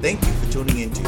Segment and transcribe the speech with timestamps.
[0.00, 1.02] Thank you for tuning into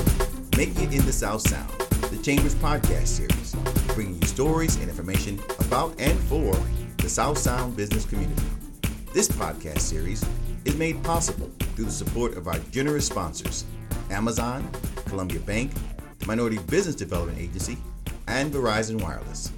[0.55, 1.71] Make It in the South Sound,
[2.11, 3.55] the Chambers podcast series,
[3.95, 6.55] bringing you stories and information about and for
[6.99, 8.43] the South Sound business community.
[9.15, 10.23] This podcast series
[10.67, 13.65] is made possible through the support of our generous sponsors
[14.11, 14.71] Amazon,
[15.07, 15.73] Columbia Bank,
[16.19, 17.79] the Minority Business Development Agency,
[18.29, 19.53] and Verizon Wireless.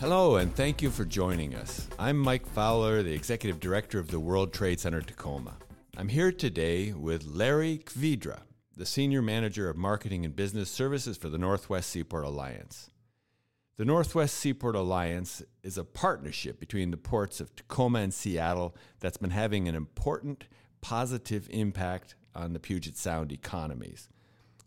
[0.00, 1.86] Hello, and thank you for joining us.
[1.98, 5.52] I'm Mike Fowler, the Executive Director of the World Trade Center Tacoma.
[6.00, 8.42] I'm here today with Larry Kvidera,
[8.76, 12.88] the Senior Manager of Marketing and Business Services for the Northwest Seaport Alliance.
[13.78, 19.16] The Northwest Seaport Alliance is a partnership between the ports of Tacoma and Seattle that's
[19.16, 20.44] been having an important
[20.80, 24.08] positive impact on the Puget Sound economies.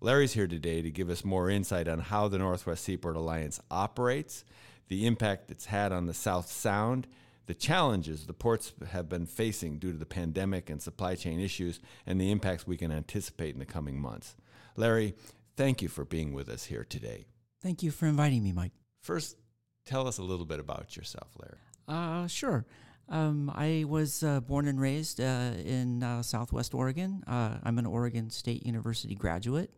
[0.02, 4.44] Larry's here today to give us more insight on how the Northwest Seaport Alliance operates,
[4.90, 7.08] the impact it's had on the South Sound,
[7.48, 11.80] the challenges the ports have been facing due to the pandemic and supply chain issues,
[12.06, 14.36] and the impacts we can anticipate in the coming months.
[14.76, 15.16] Larry,
[15.56, 17.26] thank you for being with us here today.
[17.62, 18.72] Thank you for inviting me, Mike.
[19.02, 19.38] First,
[19.86, 21.58] tell us a little bit about yourself, Larry.
[21.88, 22.66] Uh, sure.
[23.10, 27.24] Um, I was uh, born and raised uh, in uh, Southwest Oregon.
[27.28, 29.72] Uh, I'm an Oregon State University graduate.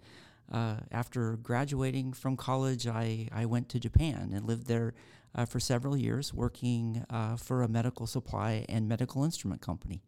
[0.51, 4.93] Uh, after graduating from college, I, I went to Japan and lived there
[5.35, 10.03] uh, for several years working uh, for a medical supply and medical instrument company.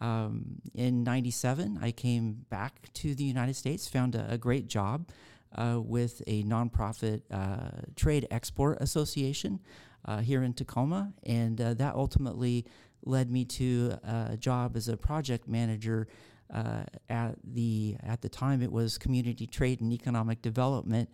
[0.00, 5.08] Um, in 97, I came back to the United States, found a, a great job
[5.56, 9.60] uh, with a nonprofit uh, trade export association
[10.04, 12.64] uh, here in Tacoma, and uh, that ultimately
[13.04, 16.08] led me to a job as a project manager.
[16.52, 21.10] Uh, at the at the time, it was community trade and economic development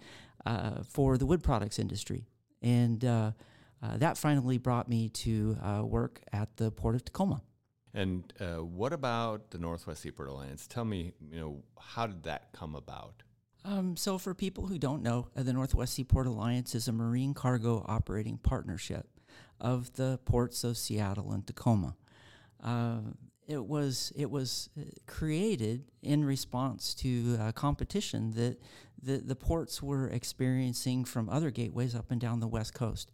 [0.47, 2.25] uh, for the wood products industry
[2.65, 3.33] and uh,
[3.83, 7.43] uh, that finally brought me to uh, work at the Port of Tacoma.
[7.93, 10.67] And uh, what about the Northwest Seaport Alliance?
[10.67, 13.23] Tell me, you know, how did that come about?
[13.65, 17.85] Um, so, for people who don't know, the Northwest Seaport Alliance is a marine cargo
[17.87, 19.07] operating partnership
[19.61, 21.97] of the ports of Seattle and Tacoma.
[22.63, 22.99] Uh,
[23.47, 24.71] it was it was
[25.07, 28.59] created in response to competition that
[29.03, 33.11] the, the ports were experiencing from other gateways up and down the West Coast.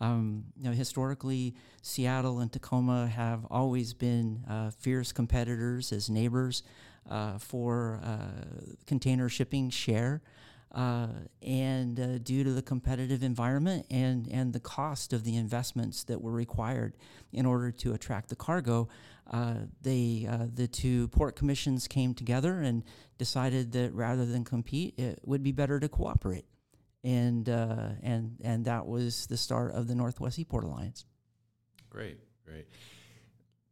[0.00, 6.62] Um, you know, historically, Seattle and Tacoma have always been uh, fierce competitors as neighbors
[7.08, 10.22] uh, for uh, container shipping share.
[10.72, 11.08] Uh,
[11.42, 16.22] and uh, due to the competitive environment and, and the cost of the investments that
[16.22, 16.96] were required
[17.32, 18.88] in order to attract the cargo,
[19.32, 22.84] uh, they, the two port commissions came together and
[23.18, 26.46] decided that rather than compete, it would be better to cooperate.
[27.02, 31.04] And, uh, and, and that was the start of the Northwest Seaport Alliance.
[31.88, 32.66] Great, great.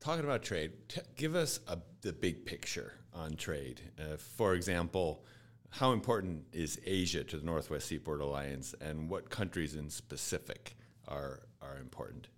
[0.01, 3.83] Talking about trade, t- give us a, the big picture on trade.
[3.99, 5.25] Uh, for example,
[5.71, 11.43] how important is Asia to the Northwest Seaport Alliance, and what countries in specific are
[11.61, 12.29] are important?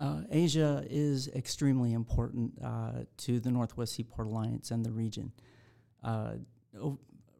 [0.00, 5.32] Uh, Asia is extremely important uh, to the Northwest Seaport Alliance and the region.
[6.02, 6.32] Uh,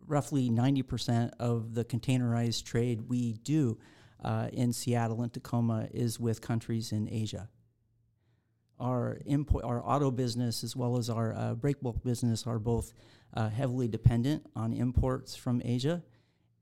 [0.07, 3.79] roughly 90% of the containerized trade we do
[4.23, 7.49] uh, in Seattle and Tacoma is with countries in Asia.
[8.83, 12.93] Our import, our auto business, as well as our uh, break bulk business, are both
[13.33, 16.03] uh, heavily dependent on imports from Asia.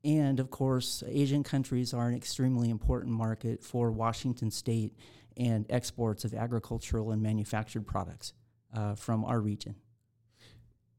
[0.03, 4.93] And of course, Asian countries are an extremely important market for Washington state
[5.35, 8.33] and exports of agricultural and manufactured products
[8.75, 9.75] uh, from our region.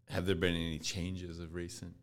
[0.08, 1.94] Have there been any changes of recent?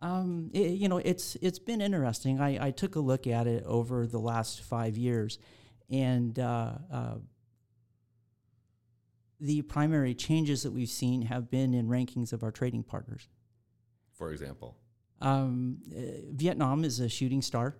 [0.00, 2.40] Um, it, you know, it's it's been interesting.
[2.40, 5.38] I, I took a look at it over the last five years,
[5.90, 7.14] and uh, uh,
[9.40, 13.28] the primary changes that we've seen have been in rankings of our trading partners.
[14.12, 14.76] For example,
[15.20, 16.00] um, uh,
[16.32, 17.76] Vietnam is a shooting star.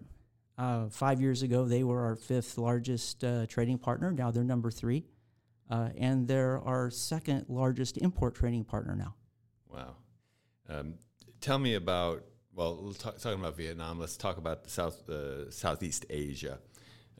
[0.57, 4.13] Uh, five years ago, they were our fifth largest uh, trading partner.
[4.13, 5.05] Now they're number three,
[5.69, 9.15] uh, and they're our second largest import trading partner now.
[9.69, 9.97] Wow.
[10.69, 10.95] Um,
[11.41, 12.25] tell me about
[12.55, 13.99] well, talk, talking about Vietnam.
[13.99, 16.61] Let's talk about the South uh, Southeast Asia.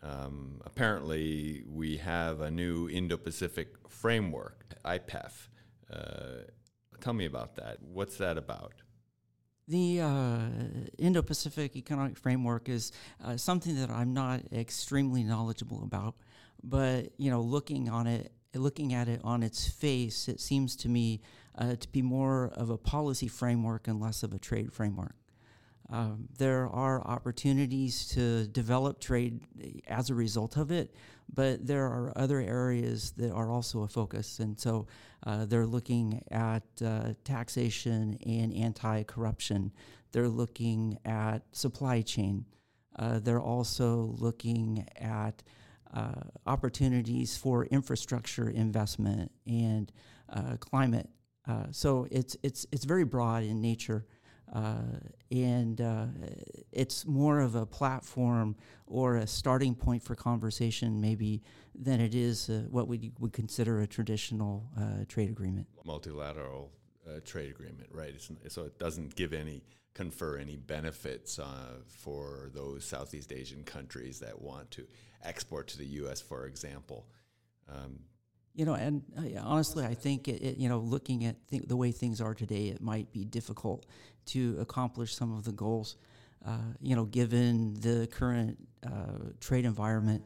[0.05, 5.49] Um, apparently, we have a new Indo-Pacific framework, IPEF.
[5.91, 6.45] Uh,
[7.01, 7.79] tell me about that.
[7.81, 8.75] What's that about?
[9.67, 10.41] The uh,
[10.99, 12.93] Indo Pacific Economic Framework is
[13.25, 16.17] uh, something that I'm not extremely knowledgeable about,
[16.63, 20.91] but you know, looking on it, looking at it on its face, it seems to
[20.91, 21.23] me
[21.57, 25.15] uh, to be more of a policy framework and less of a trade framework.
[25.91, 29.41] Um, there are opportunities to develop trade
[29.87, 30.95] as a result of it,
[31.33, 34.39] but there are other areas that are also a focus.
[34.39, 34.87] And so
[35.27, 39.73] uh, they're looking at uh, taxation and anti corruption,
[40.13, 42.47] they're looking at supply chain,
[42.97, 45.43] uh, they're also looking at
[45.93, 46.13] uh,
[46.47, 49.93] opportunities for infrastructure investment and
[50.33, 51.09] uh, climate.
[51.47, 54.07] Uh, so it's, it's, it's very broad in nature.
[54.53, 54.99] Uh,
[55.31, 56.07] and uh,
[56.73, 58.55] it's more of a platform
[58.87, 61.43] or a starting point for conversation, maybe,
[61.75, 64.65] than it is uh, what we would consider a traditional
[65.09, 65.67] trade agreement.
[65.85, 66.71] Multilateral
[67.25, 68.15] trade agreement, right?
[68.15, 69.63] It's, so it doesn't give any
[69.95, 74.87] confer any benefits uh, for those Southeast Asian countries that want to
[75.23, 77.07] export to the U.S., for example.
[77.69, 78.01] Um,
[78.55, 81.77] you know, and uh, honestly, I think it, it, you know, looking at th- the
[81.77, 83.87] way things are today, it might be difficult
[84.27, 85.97] to accomplish some of the goals.
[86.47, 88.57] Uh, you know, given the current
[88.87, 90.23] uh, trade environment,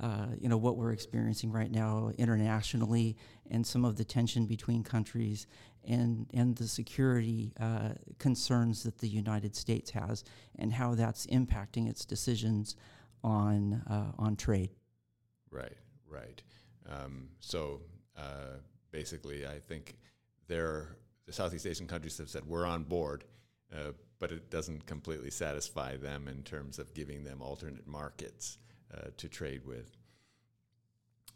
[0.00, 3.16] uh, you know what we're experiencing right now internationally,
[3.50, 5.46] and some of the tension between countries,
[5.84, 10.24] and and the security uh, concerns that the United States has,
[10.58, 12.76] and how that's impacting its decisions
[13.24, 13.82] on
[14.18, 14.70] on trade.
[15.50, 15.76] Right,
[16.08, 16.42] right.
[16.88, 17.80] Um, so
[18.16, 18.58] uh,
[18.90, 19.96] basically, I think
[20.48, 20.86] the
[21.30, 23.24] Southeast Asian countries have said we're on board,
[23.72, 28.58] uh, but it doesn't completely satisfy them in terms of giving them alternate markets
[28.94, 29.96] uh, to trade with.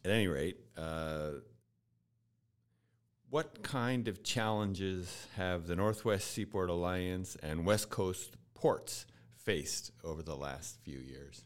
[0.05, 1.31] At any rate, uh,
[3.31, 9.07] what kind of challenges have the Northwest Seaport Alliance and West Coast ports
[9.37, 11.43] faced over the last few years?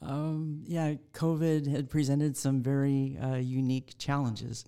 [0.00, 4.64] Um, yeah, COVID had presented some very uh, unique challenges.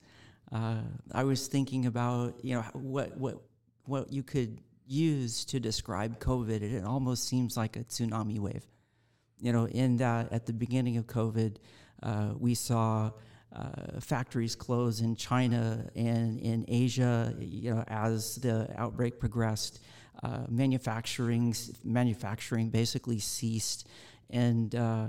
[0.51, 0.83] Uh,
[1.13, 3.41] I was thinking about you know what what
[3.85, 6.63] what you could use to describe COVID.
[6.63, 8.67] It almost seems like a tsunami wave.
[9.41, 11.57] You know, in that at the beginning of COVID,
[12.03, 13.13] uh, we saw
[13.55, 17.35] uh, factories close in China and in Asia.
[17.39, 19.81] You know, as the outbreak progressed,
[20.23, 21.55] uh, manufacturing
[21.85, 23.87] manufacturing basically ceased
[24.33, 25.09] and uh,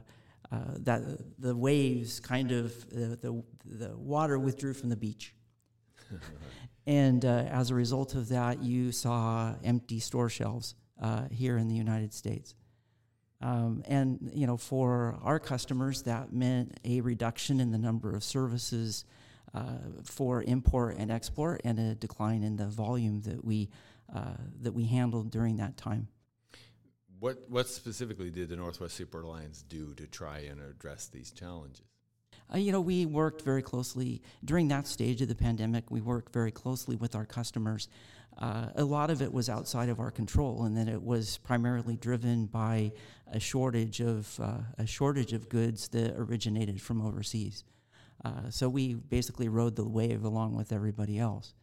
[0.51, 1.01] uh, that
[1.39, 5.33] the waves kind of the, the, water withdrew from the beach.
[6.87, 11.67] and uh, as a result of that, you saw empty store shelves uh, here in
[11.67, 12.55] the United States.
[13.41, 18.23] Um, and you know, for our customers, that meant a reduction in the number of
[18.23, 19.05] services
[19.53, 23.69] uh, for import and export, and a decline in the volume that we
[24.13, 26.07] uh, that we handled during that time.
[27.21, 31.85] What what specifically did the Northwest Seaport Alliance do to try and address these challenges?
[32.51, 35.91] Uh, you know, we worked very closely during that stage of the pandemic.
[35.91, 37.89] We worked very closely with our customers.
[38.39, 41.95] Uh, a lot of it was outside of our control, and then it was primarily
[41.95, 42.91] driven by
[43.31, 47.63] a shortage of uh, a shortage of goods that originated from overseas.
[48.25, 51.53] Uh, so we basically rode the wave along with everybody else.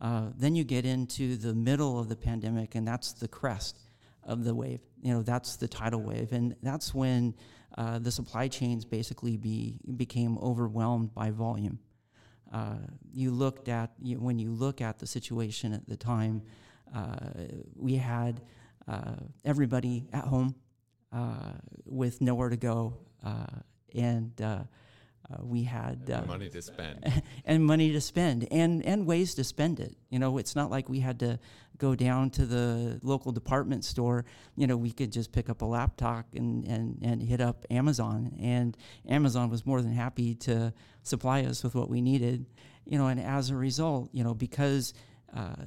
[0.00, 3.85] Uh, then you get into the middle of the pandemic, and that's the crest
[4.26, 4.80] of the wave.
[5.02, 7.34] You know, that's the tidal wave, and that's when
[7.78, 11.78] uh, the supply chains basically be became overwhelmed by volume.
[12.52, 12.76] Uh,
[13.12, 16.42] you looked at you, when you look at the situation at the time,
[16.94, 17.16] uh,
[17.74, 18.40] we had
[18.88, 20.54] uh, everybody at home
[21.12, 21.52] uh,
[21.84, 22.94] with nowhere to go,
[23.24, 23.46] uh,
[23.94, 24.32] and
[25.28, 27.22] uh, we had uh, money to spend.
[27.44, 29.96] and money to spend and and ways to spend it.
[30.08, 31.38] You know it's not like we had to
[31.78, 34.24] go down to the local department store.
[34.54, 38.36] You know we could just pick up a laptop and and and hit up amazon
[38.40, 38.76] and
[39.08, 42.46] amazon was more than happy to supply us with what we needed.
[42.84, 44.94] You know and as a result you know because
[45.34, 45.64] uh,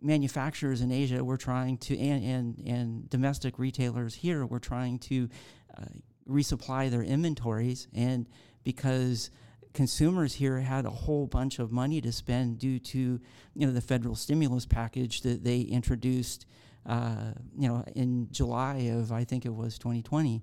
[0.00, 5.28] manufacturers in asia were trying to and and, and domestic retailers here were trying to
[5.76, 5.84] uh,
[6.28, 8.26] resupply their inventories and
[8.64, 9.30] because
[9.74, 13.20] consumers here had a whole bunch of money to spend due to
[13.54, 16.46] you know the federal stimulus package that they introduced
[16.86, 20.42] uh, you know in July of I think it was 2020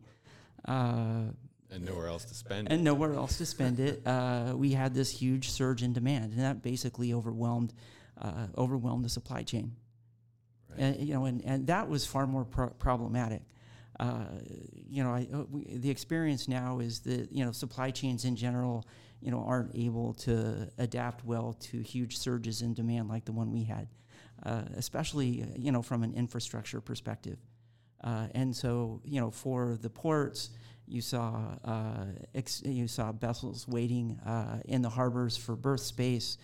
[0.68, 0.72] uh,
[1.74, 2.72] and nowhere else to spend it.
[2.72, 2.84] and it.
[2.84, 6.62] nowhere else to spend it uh, we had this huge surge in demand and that
[6.62, 7.74] basically overwhelmed
[8.22, 9.72] uh, overwhelmed the supply chain
[10.70, 10.80] right.
[10.80, 13.42] and you know and, and that was far more pro- problematic
[14.02, 14.26] uh,
[14.90, 18.36] you know, I, uh, we, the experience now is that you know supply chains in
[18.36, 18.88] general,
[19.22, 23.52] you know, aren't able to adapt well to huge surges in demand like the one
[23.52, 23.88] we had,
[24.44, 27.38] uh, especially uh, you know from an infrastructure perspective.
[28.04, 30.50] Uh, and so, you know, for the ports,
[30.88, 31.54] you saw
[32.34, 34.20] ex- you saw vessels waiting
[34.66, 36.40] in the harbors for berth space.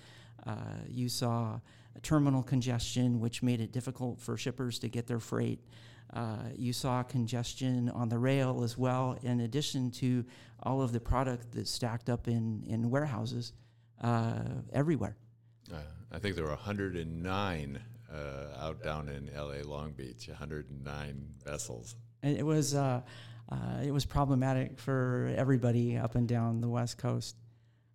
[0.88, 1.60] You saw
[2.02, 5.60] terminal congestion, which made it difficult for shippers to get their freight.
[6.14, 10.24] Uh, you saw congestion on the rail as well, in addition to
[10.64, 13.54] all of the product that's stacked up in, in warehouses
[14.02, 14.40] uh,
[14.72, 15.18] everywhere.
[15.72, 15.78] Uh,
[16.12, 17.80] I think there were 109
[18.10, 18.18] uh,
[18.58, 21.96] out down in LA Long Beach, 109 vessels.
[22.24, 23.02] And it was uh,
[23.50, 27.36] uh, it was problematic for everybody up and down the West Coast.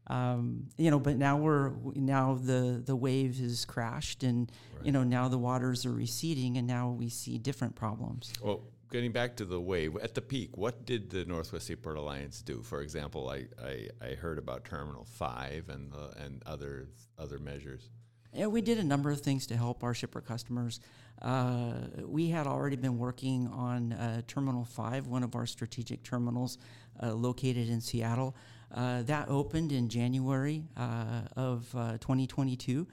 [0.09, 4.87] Um, you know, but now we're now the the wave has crashed, and right.
[4.87, 8.32] you know now the waters are receding, and now we see different problems.
[8.42, 12.42] Well, getting back to the wave at the peak, what did the Northwest Seaport Alliance
[12.42, 12.62] do?
[12.62, 17.88] For example, I, I, I heard about Terminal Five and the, and other other measures.
[18.35, 20.80] Yeah, we did a number of things to help our shipper customers.
[21.21, 26.56] Uh, we had already been working on uh, Terminal 5, one of our strategic terminals
[27.02, 28.35] uh, located in Seattle.
[28.73, 32.87] Uh, that opened in January uh, of uh, 2022,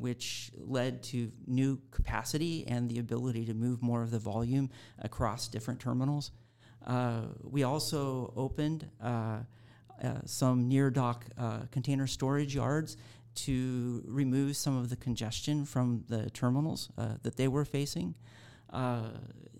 [0.00, 5.48] which led to new capacity and the ability to move more of the volume across
[5.48, 6.30] different terminals.
[7.42, 8.88] we also opened
[10.24, 11.26] some near dock
[11.70, 12.96] container storage yards
[13.34, 18.14] to remove some of the congestion from the terminals uh, that they were facing.
[18.70, 19.08] Uh,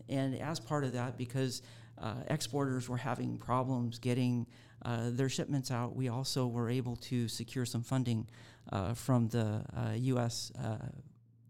[0.09, 1.62] and as part of that, because
[1.99, 4.46] uh, exporters were having problems getting
[4.84, 8.28] uh, their shipments out, we also were able to secure some funding
[8.72, 9.64] uh, from the
[9.96, 10.50] U.S.
[10.61, 10.76] Uh,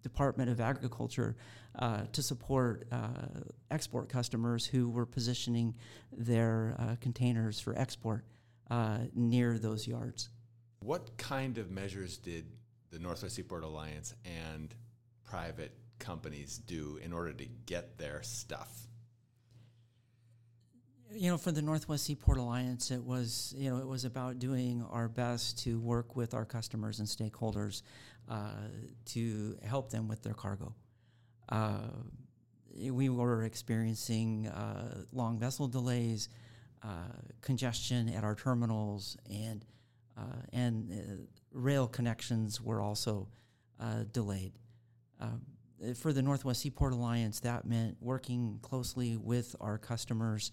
[0.02, 1.36] Department of Agriculture
[2.12, 2.86] to support
[3.70, 5.74] export customers who were positioning
[6.12, 8.24] their containers for export
[9.14, 10.28] near those yards.
[10.80, 12.44] What kind of measures did
[12.90, 14.74] the Northwest Seaport Alliance and
[15.24, 18.88] private companies do in order to get their stuff?
[21.14, 24.84] You know, for the Northwest Seaport Alliance, it was you know it was about doing
[24.90, 27.82] our best to work with our customers and stakeholders
[28.30, 28.68] uh,
[29.06, 30.74] to help them with their cargo.
[31.48, 31.88] Uh,
[32.90, 36.30] we were experiencing uh, long vessel delays,
[36.82, 36.88] uh,
[37.42, 39.66] congestion at our terminals, and
[40.16, 43.28] uh, and uh, rail connections were also
[44.12, 44.52] delayed.
[45.20, 45.42] Um,
[45.96, 50.50] for the Northwest Seaport Alliance, that meant working closely with our customers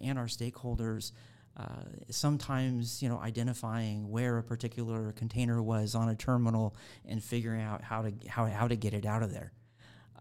[0.00, 1.12] and our stakeholders.
[1.54, 7.60] Uh, sometimes you know identifying where a particular container was on a terminal and figuring
[7.60, 9.52] out how to how, how to get it out of there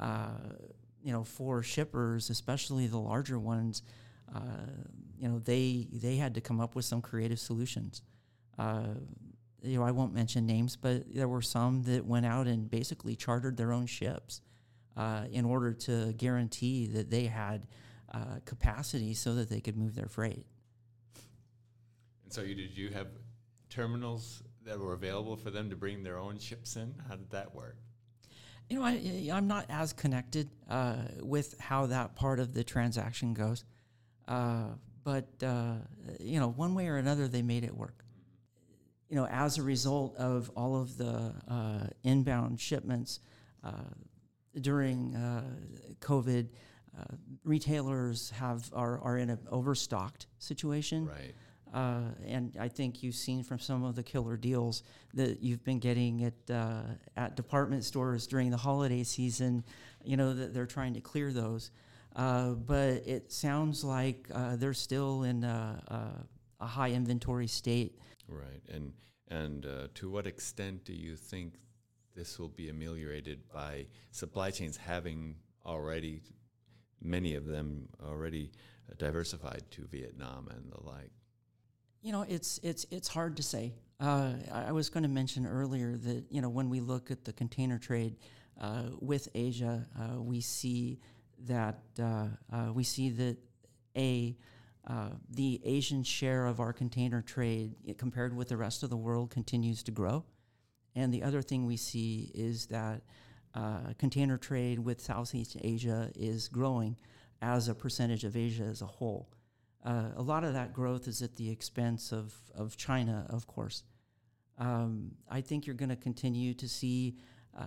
[0.02, 0.28] uh,
[1.02, 3.82] you know for shippers especially the larger ones
[4.36, 4.42] uh,
[5.18, 8.02] you know they they had to come up with some creative solutions
[8.60, 8.96] uh,
[9.64, 13.16] you know, I won't mention names, but there were some that went out and basically
[13.16, 14.42] chartered their own ships
[14.98, 17.68] uh, in order to guarantee that they had
[18.14, 20.46] uh, capacity so that they could move their freight.
[22.24, 23.08] And so, you, did you have
[23.70, 26.94] terminals that were available for them to bring their own ships in?
[27.08, 27.78] How did that work?
[28.70, 33.34] You know, I, I'm not as connected uh, with how that part of the transaction
[33.34, 33.66] goes,
[34.28, 34.70] uh,
[35.04, 35.76] but uh,
[36.20, 38.06] you know, one way or another, they made it work
[39.12, 43.20] you know, as a result of all of the uh, inbound shipments
[43.62, 43.72] uh,
[44.62, 45.44] during uh,
[46.00, 46.48] COVID,
[46.98, 47.04] uh,
[47.44, 51.06] retailers have are, are in an overstocked situation.
[51.06, 51.36] Right.
[51.74, 55.80] Uh, and I think you've seen from some of the killer deals that you've been
[55.80, 56.84] getting at uh,
[57.18, 59.66] at department stores during the holiday season.
[60.06, 61.72] You know that they're trying to clear those,
[62.16, 66.16] but it sounds like they're still in a,
[66.62, 68.00] a high inventory state
[68.32, 68.94] Right, and
[69.28, 71.56] and uh, to what extent do you think
[72.16, 75.36] this will be ameliorated by supply chains having
[75.66, 76.22] already
[77.02, 78.52] many of them already
[78.98, 81.12] diversified to Vietnam and the like?
[82.02, 83.74] You know, it's it's it's hard to say.
[84.00, 87.34] Uh, I was going to mention earlier that you know when we look at the
[87.34, 88.16] container trade
[88.60, 91.00] uh, with Asia, uh, we see
[91.46, 93.38] that uh, uh, we see that
[93.96, 94.36] a
[94.88, 99.30] uh, the Asian share of our container trade compared with the rest of the world
[99.30, 100.26] continues to grow.
[100.96, 103.02] And the other thing we see is that
[103.54, 106.98] uh, container trade with Southeast Asia is growing
[107.42, 109.30] as a percentage of Asia as a whole.
[109.84, 113.84] Uh, a lot of that growth is at the expense of, of China, of course.
[114.58, 117.18] Um, I think you're going to continue to see
[117.58, 117.66] uh,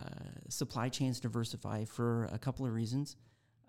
[0.49, 3.16] supply chains diversify for a couple of reasons.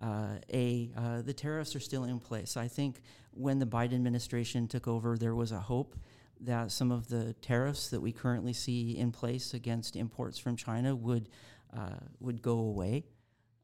[0.01, 2.57] Uh, a uh, the tariffs are still in place.
[2.57, 5.95] I think when the Biden administration took over, there was a hope
[6.41, 10.95] that some of the tariffs that we currently see in place against imports from China
[10.95, 11.29] would
[11.75, 13.05] uh, would go away.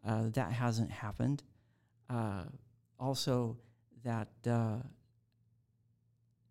[0.05, 1.43] Uh, that hasn't happened.
[2.09, 2.43] Uh,
[2.99, 3.57] also,
[4.03, 4.77] that uh,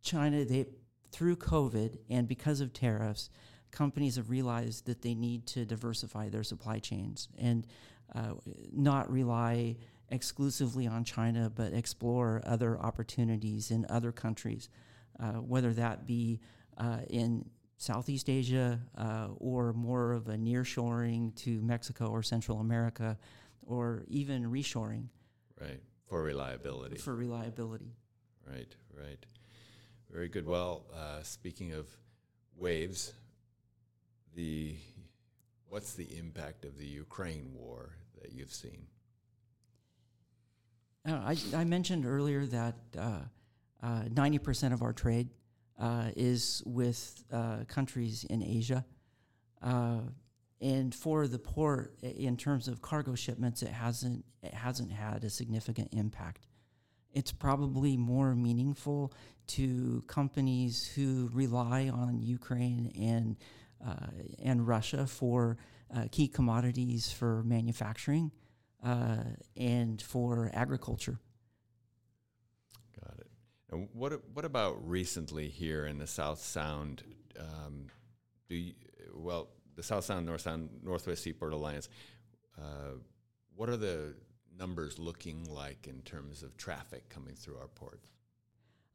[0.02, 0.66] China they
[1.12, 3.30] through COVID and because of tariffs,
[3.70, 7.66] companies have realized that they need to diversify their supply chains and
[8.14, 8.34] uh,
[8.72, 9.76] not rely
[10.10, 14.68] exclusively on China, but explore other opportunities in other countries,
[15.20, 16.40] uh, whether that be
[16.78, 17.44] uh, in
[17.76, 23.16] Southeast Asia uh, or more of a nearshoring to Mexico or Central America,
[23.62, 25.06] or even reshoring.
[25.60, 26.96] Right, for reliability.
[26.96, 27.94] For reliability.
[28.46, 29.24] Right, right.
[30.10, 30.46] Very good.
[30.46, 31.86] Well, uh, speaking of
[32.56, 33.12] waves,
[34.34, 34.74] the
[35.68, 38.86] what's the impact of the Ukraine war that you've seen?
[41.06, 43.20] Uh, I, I, mentioned earlier that uh,
[43.82, 45.30] uh, ninety percent of our trade
[45.78, 48.84] uh, is with uh, countries in Asia,
[49.62, 55.30] and for the port, in terms of cargo shipments, it hasn't it hasn't had a
[55.30, 56.46] significant impact.
[57.12, 59.12] It's probably more meaningful
[59.48, 63.36] to companies who rely on Ukraine and
[64.42, 65.56] and Russia for
[66.10, 68.30] key commodities for manufacturing
[68.84, 69.24] uh,
[69.56, 71.18] and for agriculture.
[73.02, 73.26] Got it.
[73.70, 77.02] And what what about recently here in the South Sound?
[77.38, 77.86] Um,
[78.48, 78.74] do you,
[79.14, 81.88] well, the South Sound, North Sound, Northwest Seaport Alliance.
[82.58, 82.98] Uh,
[83.54, 84.14] what are the
[84.58, 88.08] numbers looking like in terms of traffic coming through our ports?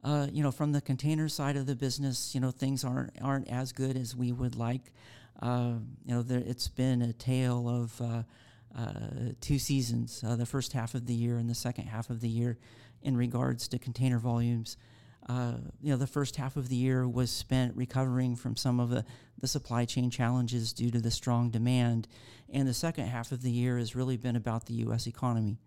[0.03, 3.49] Uh, you know, from the container side of the business, you know, things aren't aren't
[3.49, 4.91] as good as we would like.
[5.41, 5.73] Uh,
[6.05, 8.23] you know, there, it's been a tale of uh,
[8.77, 12.21] uh, two seasons, uh, the first half of the year and the second half of
[12.21, 12.57] the year,
[13.01, 14.77] in regards to container volumes.
[15.27, 18.89] Uh, you know, the first half of the year was spent recovering from some of
[18.89, 19.03] the,
[19.39, 22.07] the supply chain challenges due to the strong demand.
[22.51, 25.07] And the second half of the year has really been about the U.S.
[25.07, 25.57] economy.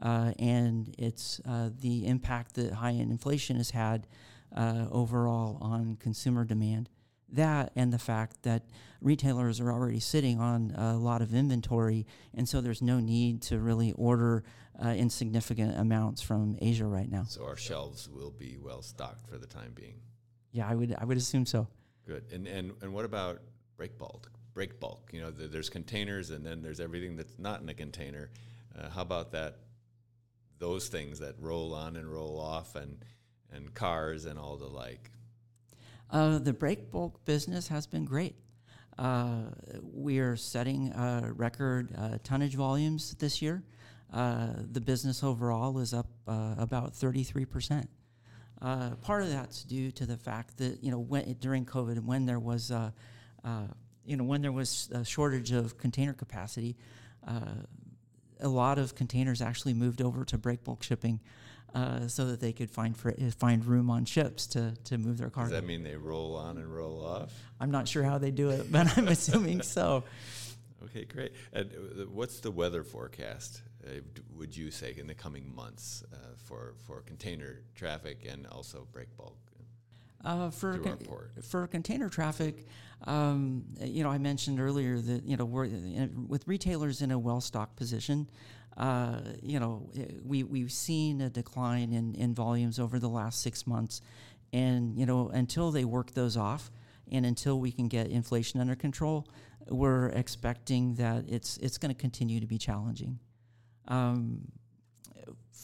[0.00, 1.40] Uh, and it's
[1.80, 4.06] the impact that high end inflation has had
[4.54, 6.90] overall on consumer demand
[7.32, 8.62] that and the fact that
[9.00, 13.58] retailers are already sitting on a lot of inventory, and so there's no need to
[13.58, 14.44] really order
[14.82, 17.24] uh, insignificant amounts from Asia right now.
[17.24, 19.94] So our shelves will be well stocked for the time being.
[20.52, 21.68] Yeah, I would I would assume so.
[22.06, 22.24] Good.
[22.32, 23.40] And and and what about
[23.76, 24.30] break bulk?
[24.54, 25.10] Break bulk.
[25.12, 28.30] You know, the, there's containers, and then there's everything that's not in a container.
[28.78, 29.58] Uh, how about that?
[30.58, 33.04] Those things that roll on and roll off, and
[33.52, 35.10] and cars and all the like.
[36.10, 38.36] Uh, the break bulk business has been great.
[38.98, 39.42] Uh,
[39.92, 43.62] we are setting uh, record uh, tonnage volumes this year.
[44.12, 47.86] Uh, the business overall is up uh, about 33%.
[49.02, 52.38] part of that's due to the fact that you know when, during COVID, when there
[52.38, 52.70] was
[54.04, 56.76] you know when there was a shortage of container capacity,
[58.40, 61.20] a lot of containers actually moved over to break bulk shipping
[61.76, 65.28] uh, so that they could find fr- find room on ships to, to move their
[65.28, 65.50] cargo.
[65.50, 67.30] Does that mean they roll on and roll off?
[67.60, 70.04] I'm not sure how they do it, but I'm assuming so.
[70.84, 71.32] Okay, great.
[71.52, 73.60] And uh, what's the weather forecast?
[73.86, 74.00] Uh,
[74.36, 79.14] would you say in the coming months uh, for for container traffic and also break
[79.18, 79.36] bulk?
[80.26, 80.98] Uh, for con-
[81.40, 82.66] for container traffic,
[83.04, 85.68] um, you know, I mentioned earlier that you know we're
[86.26, 88.28] with retailers in a well stocked position.
[88.76, 93.40] Uh, you know, eh, we we've seen a decline in in volumes over the last
[93.40, 94.02] six months,
[94.52, 96.72] and you know, until they work those off,
[97.12, 99.28] and until we can get inflation under control,
[99.68, 103.20] we're expecting that it's it's going to continue to be challenging.
[103.86, 104.48] Um,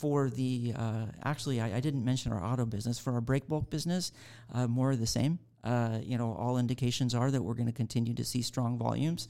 [0.03, 2.99] for the uh, actually, I, I, didn't mention our auto business.
[2.99, 4.11] For our break bulk business,
[4.53, 5.39] uh, more of the same.
[5.63, 9.29] Uh, you know, all indications are that we're going to continue to see strong volumes.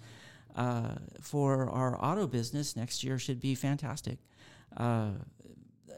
[0.56, 4.18] Uh, for our auto business, next year should be fantastic.
[4.76, 5.10] Uh,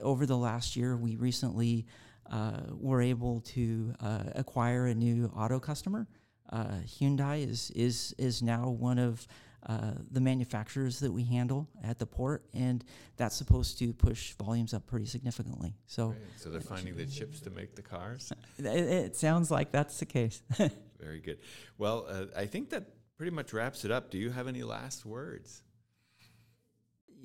[0.03, 1.87] over the last year, we recently
[2.31, 3.95] uh, were able to
[4.35, 6.07] acquire a new auto customer.
[6.53, 9.27] Hyundai is is is now one of
[9.67, 12.85] uh, the manufacturers that we handle at the port, and
[13.17, 15.75] that's supposed to push volumes up pretty significantly.
[15.87, 16.21] So, Great.
[16.37, 18.31] so they're finding the chips to make the cars.
[18.59, 20.43] it, it, sounds like that's the case.
[21.01, 21.39] Very good.
[21.79, 22.85] Well, uh, I think that
[23.17, 24.11] pretty much wraps it up.
[24.11, 25.63] Do you have any last words?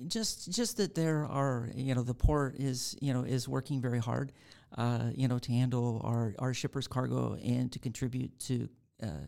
[0.06, 3.98] Just, just that there are, you know, the port is, you know, is working very
[3.98, 4.32] hard,
[4.78, 8.70] uh, you know, to handle our our shippers' cargo and to contribute to
[9.02, 9.26] uh,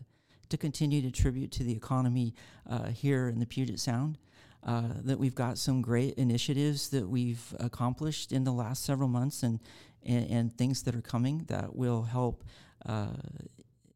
[0.49, 2.33] to continue to contribute to the economy
[2.69, 4.17] uh, here in the Puget Sound.
[4.65, 9.43] Uh, that we've got some great initiatives that we've accomplished in the last several months
[9.43, 9.59] and,
[10.05, 12.45] and, and things that are coming that will help
[12.85, 13.07] uh,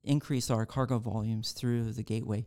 [0.03, 2.45] increase our cargo volumes through the gateway.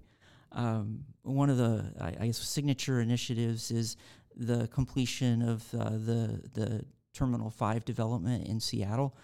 [0.53, 3.97] Um, one of the I, I, guess signature initiatives is
[4.37, 9.17] the completion of uh, the the Terminal Five development in Seattle.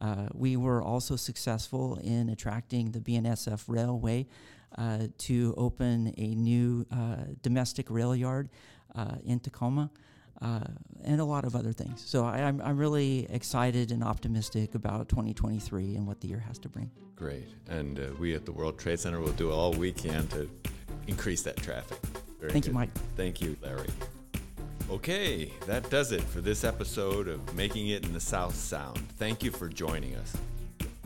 [0.00, 4.26] Uh, we were also successful in attracting the BNSF Railway
[4.76, 8.48] uh, to open a new uh, domestic rail yard
[8.94, 9.90] uh, in Tacoma.
[10.42, 10.60] uh,
[11.04, 12.02] and a lot of other things.
[12.04, 16.58] So I, I'm, I'm really excited and optimistic about 2023 and what the year has
[16.60, 16.90] to bring.
[17.16, 17.48] Great.
[17.68, 20.50] And uh, we at the World Trade Center will do all we can to
[21.06, 21.98] increase that traffic.
[22.40, 22.70] Very Thank good.
[22.70, 22.90] you, Mike.
[23.16, 23.88] Thank you, Larry.
[24.90, 28.98] Okay, that does it for this episode of Making It in the South Sound.
[29.16, 30.36] Thank you for joining us.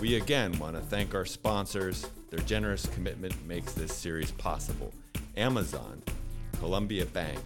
[0.00, 2.06] We again want to thank our sponsors.
[2.30, 4.92] Their generous commitment makes this series possible
[5.36, 6.02] Amazon,
[6.58, 7.38] Columbia Bank,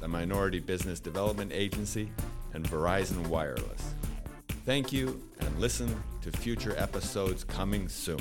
[0.00, 2.10] the Minority Business Development Agency,
[2.52, 3.94] and Verizon Wireless.
[4.66, 8.20] Thank you, and listen to future episodes coming soon.